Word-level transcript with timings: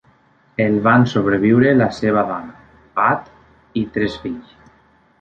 El 0.63 0.77
van 0.87 1.05
sobreviure 1.11 1.75
la 1.83 1.89
seva 1.99 2.25
dona, 2.33 2.59
Pat, 2.99 3.31
i 3.85 3.89
tres 3.99 4.21
fills. 4.27 4.61